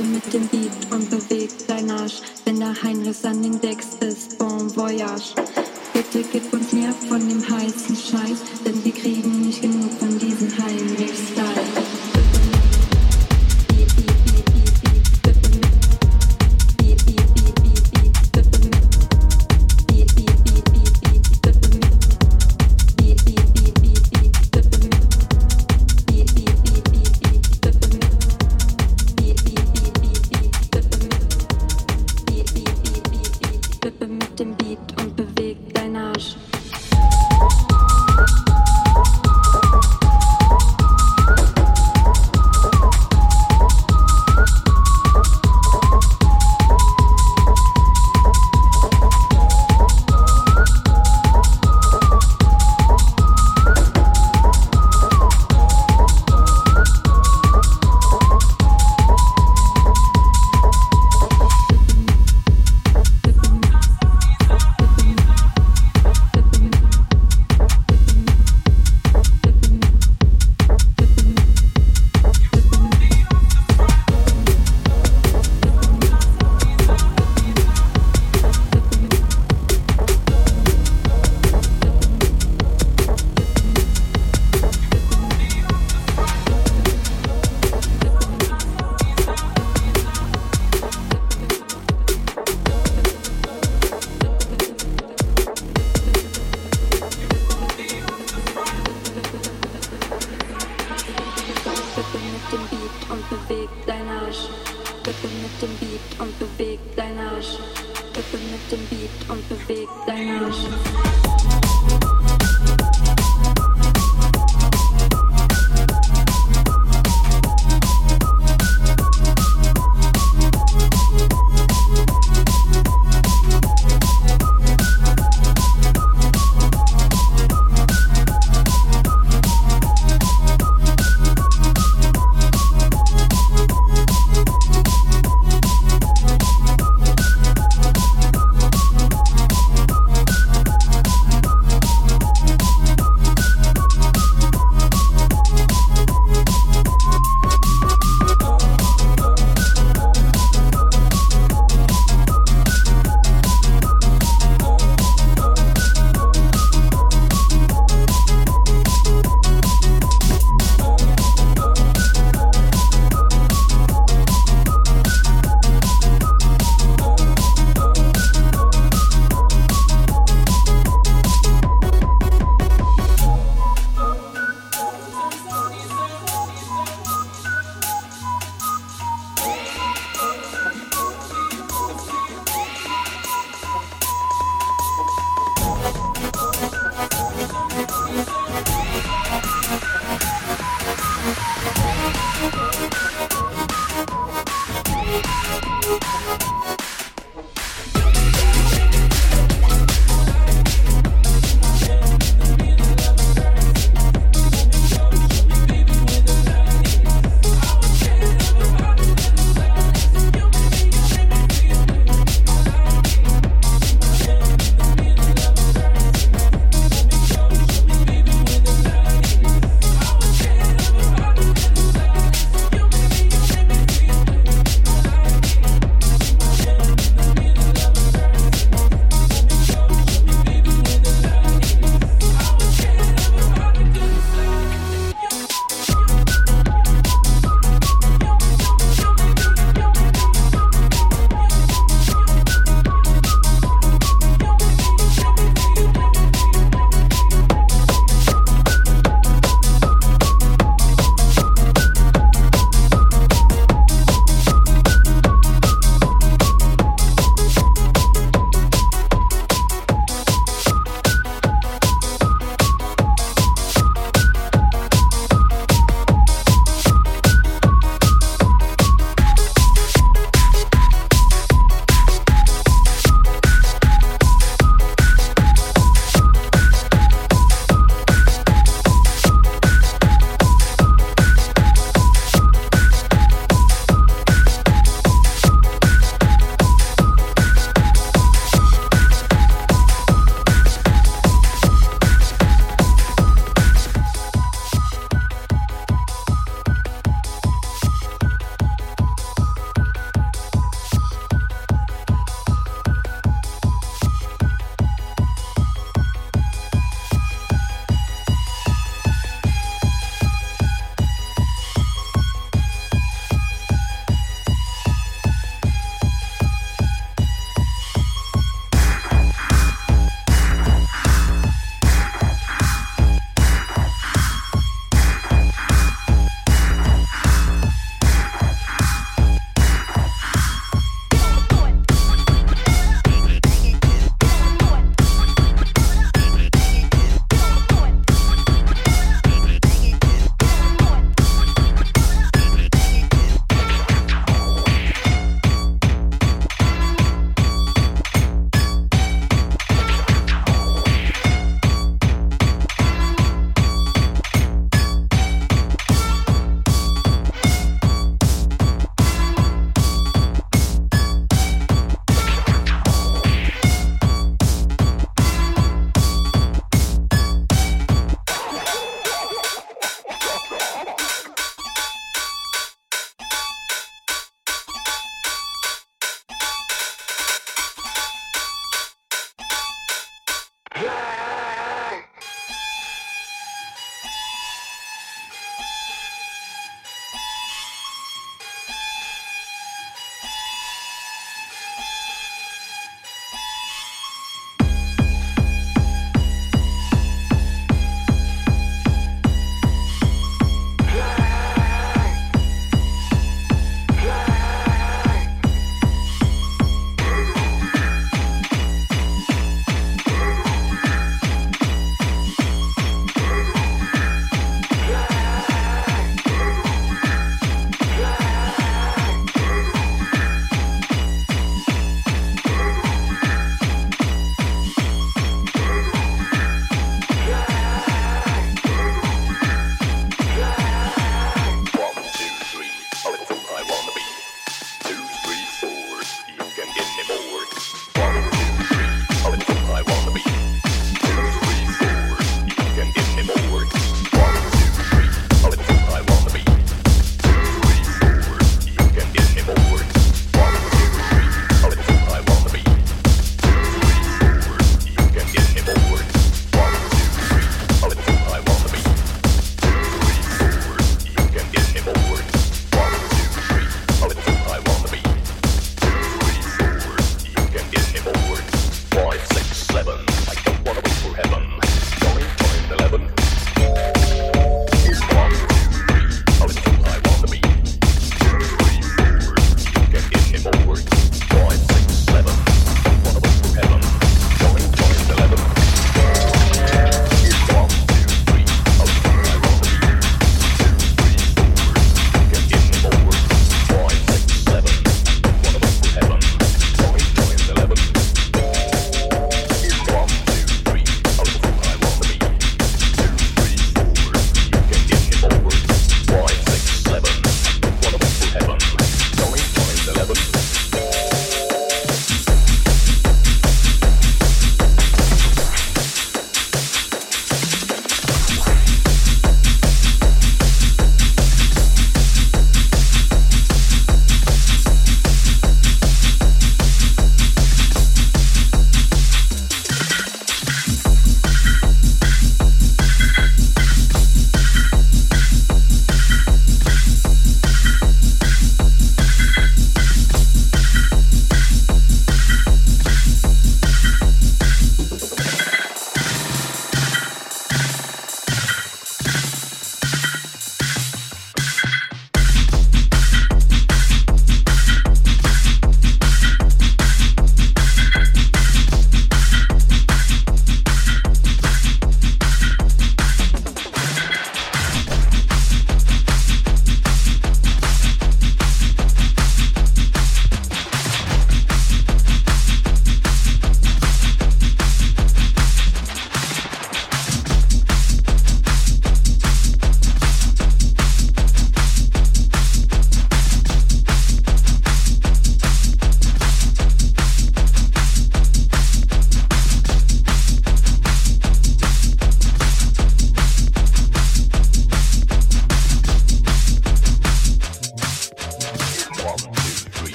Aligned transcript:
Tanze 0.00 0.02
mit 0.02 0.32
dem 0.32 0.48
Beat 0.48 0.72
und 0.90 1.10
beweg 1.10 1.50
dein 1.66 1.90
Arsch. 1.90 2.20
Wenn 2.44 2.60
der 2.60 2.74
Heinrich 2.82 3.24
an 3.24 3.42
den 3.42 3.60
Decks 3.60 3.96
ist, 4.00 4.38
bon 4.38 4.74
voyage. 4.74 5.34
Bitte 5.92 6.24
gib 6.32 6.49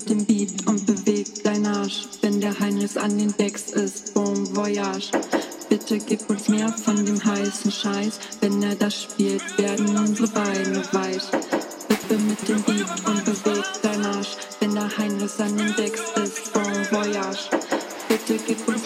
mit 0.00 0.08
dem 0.08 0.24
Beat 0.24 0.66
und 0.66 0.86
bewegt 0.86 1.44
dein 1.44 1.66
Arsch. 1.66 2.06
Wenn 2.22 2.40
der 2.40 2.58
Heinrichs 2.58 2.96
an 2.96 3.18
den 3.18 3.36
Decks 3.36 3.70
ist, 3.70 4.14
bon 4.14 4.46
voyage. 4.54 5.10
Bitte 5.68 5.98
gib 5.98 6.28
uns 6.30 6.48
mehr 6.48 6.68
von 6.68 7.04
dem 7.04 7.22
heißen 7.22 7.70
Scheiß. 7.70 8.18
Wenn 8.40 8.62
er 8.62 8.74
das 8.74 9.02
spielt, 9.02 9.42
werden 9.58 9.96
unsere 9.96 10.28
Beine 10.28 10.82
weich. 10.92 11.22
Bitte 11.88 12.22
mit 12.22 12.48
dem 12.48 12.62
Beat 12.62 13.06
und 13.06 13.24
bewegt 13.24 13.80
dein 13.82 14.04
Arsch. 14.04 14.36
Wenn 14.60 14.74
der 14.74 14.96
Heinrichs 14.96 15.38
an 15.38 15.56
den 15.56 15.74
Decks 15.76 16.02
ist, 16.22 16.52
bon 16.52 16.62
voyage. 16.90 17.50
Bitte 18.08 18.38
gib 18.46 18.66
uns 18.68 18.79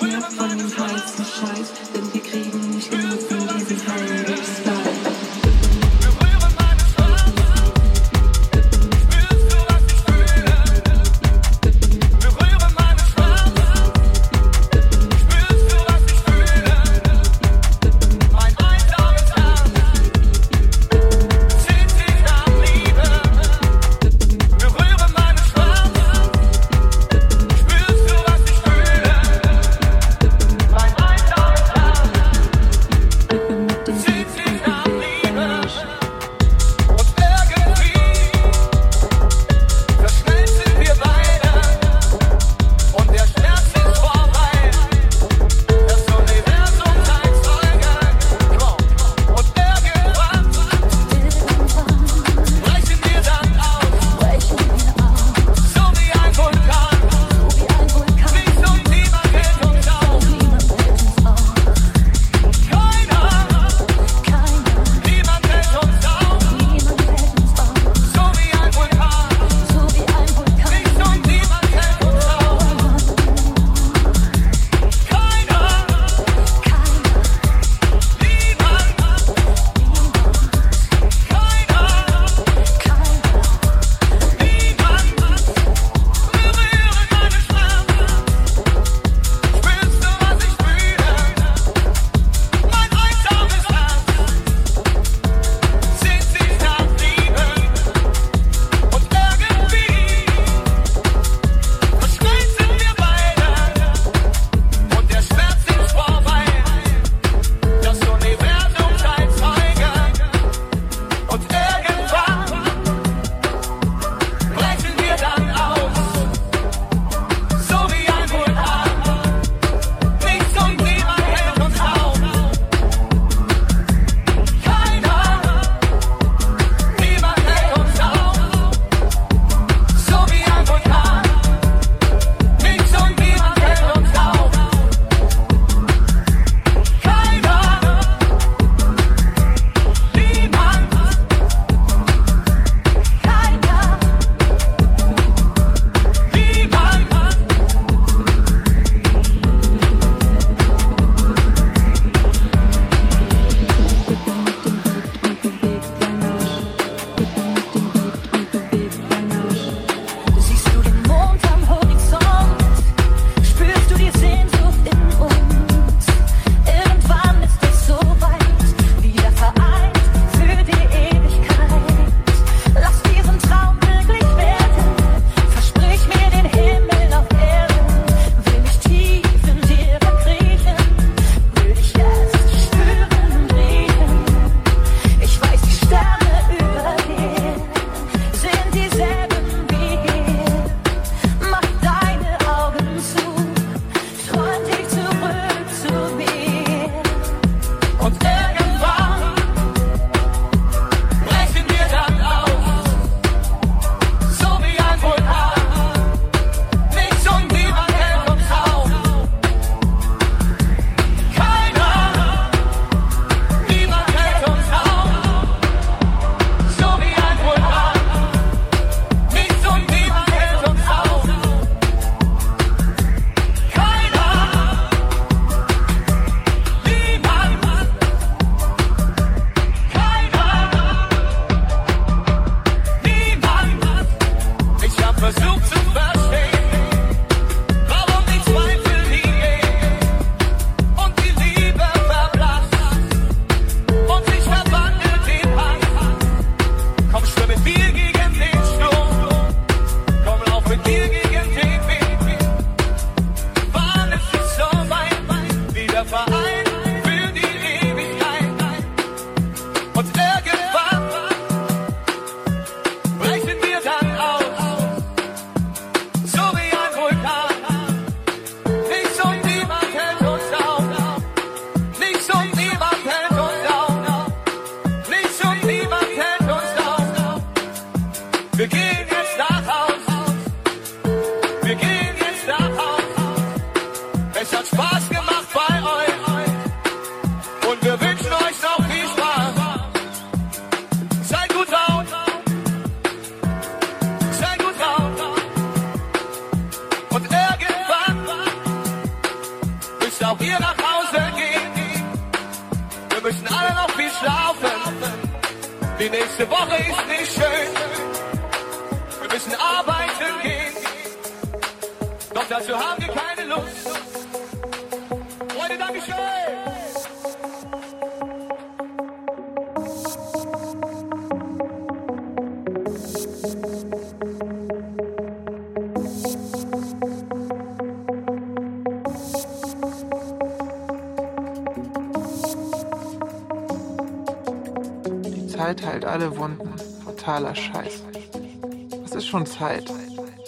Zeit? 339.54 339.84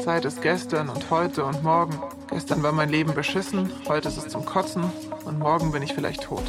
Zeit 0.03 0.25
ist 0.25 0.43
gestern 0.43 0.89
und 0.89 1.11
heute 1.11 1.45
und 1.45 1.63
morgen. 1.63 1.97
Gestern 2.29 2.63
war 2.63 2.73
mein 2.73 2.91
Leben 2.91 3.15
beschissen, 3.15 3.71
heute 3.87 4.09
ist 4.09 4.17
es 4.17 4.29
zum 4.29 4.45
Kotzen 4.45 4.85
und 5.25 5.39
morgen 5.39 5.71
bin 5.71 5.83
ich 5.83 5.95
vielleicht 5.95 6.25
tot. 6.25 6.43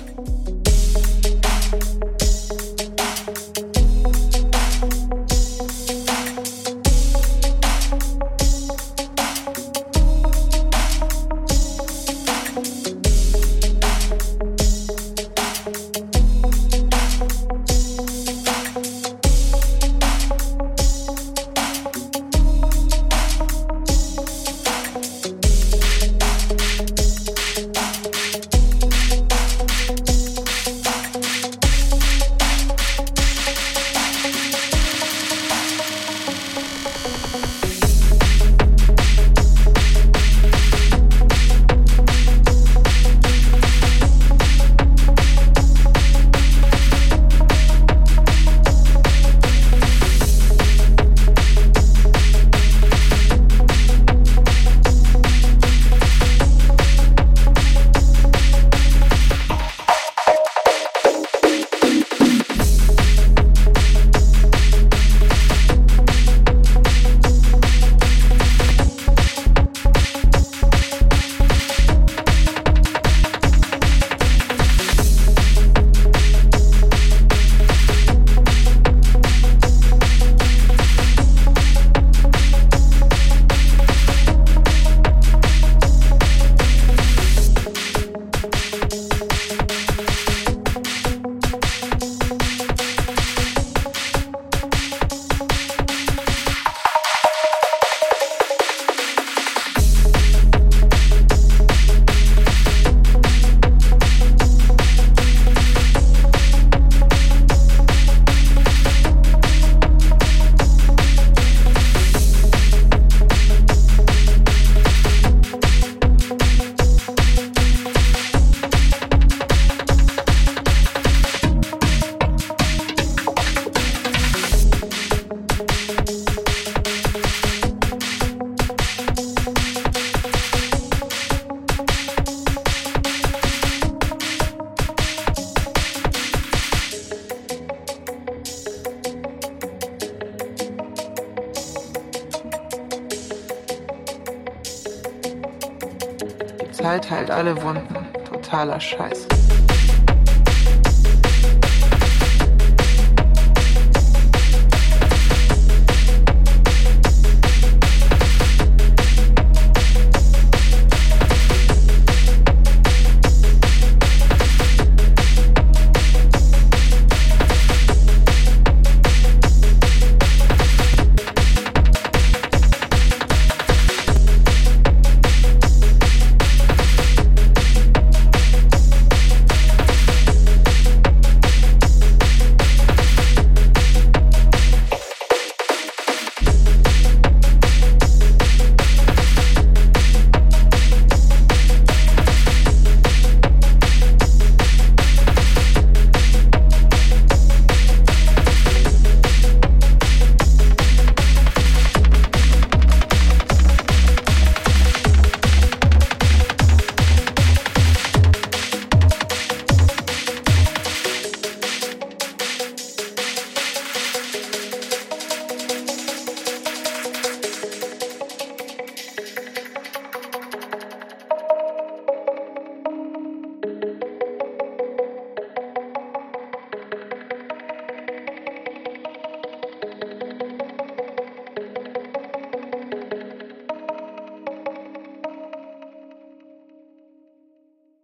Totaler 148.68 148.82
Scheiß. 148.82 149.17